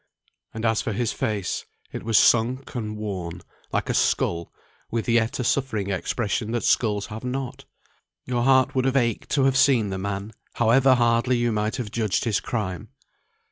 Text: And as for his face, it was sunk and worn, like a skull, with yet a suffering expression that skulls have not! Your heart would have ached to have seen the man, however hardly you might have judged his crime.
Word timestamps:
And 0.51 0.65
as 0.65 0.81
for 0.81 0.93
his 0.93 1.11
face, 1.13 1.65
it 1.91 2.01
was 2.01 2.17
sunk 2.17 2.73
and 2.73 2.97
worn, 2.97 3.41
like 3.71 3.87
a 3.87 3.93
skull, 3.93 4.51
with 4.89 5.07
yet 5.07 5.37
a 5.39 5.43
suffering 5.43 5.91
expression 5.91 6.53
that 6.53 6.63
skulls 6.63 7.05
have 7.13 7.23
not! 7.23 7.65
Your 8.25 8.41
heart 8.41 8.73
would 8.73 8.85
have 8.85 8.97
ached 8.97 9.29
to 9.33 9.43
have 9.43 9.55
seen 9.55 9.91
the 9.91 9.99
man, 9.99 10.31
however 10.55 10.95
hardly 10.95 11.37
you 11.37 11.51
might 11.51 11.75
have 11.75 11.91
judged 11.91 12.23
his 12.25 12.39
crime. 12.39 12.89